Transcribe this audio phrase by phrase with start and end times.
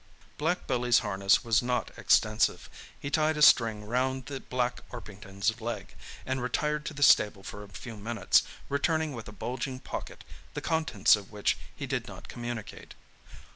[0.39, 2.71] Black Billy's harness was not extensive.
[2.99, 5.93] He tied a string round the black Orpington's leg,
[6.25, 10.23] and retired to the stable for a few minutes, returning with a bulging pocket,
[10.55, 12.95] the contents of which he did not communicate.